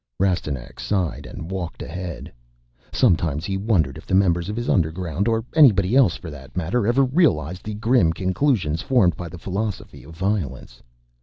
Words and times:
Rastignac 0.19 0.79
sighed 0.79 1.27
and 1.27 1.51
walked 1.51 1.83
ahead. 1.83 2.33
Sometimes 2.91 3.45
he 3.45 3.55
wondered 3.55 3.99
if 3.99 4.07
the 4.07 4.15
members 4.15 4.49
of 4.49 4.55
his 4.55 4.67
underground 4.67 5.27
or 5.27 5.45
anybody 5.53 5.95
else 5.95 6.15
for 6.15 6.31
that 6.31 6.57
matter 6.57 6.87
ever 6.87 7.05
realized 7.05 7.63
the 7.63 7.75
grim 7.75 8.11
conclusions 8.11 8.81
formed 8.81 9.15
by 9.15 9.29
the 9.29 9.37
Philosophy 9.37 10.03
of 10.03 10.15
Violence. 10.15 10.81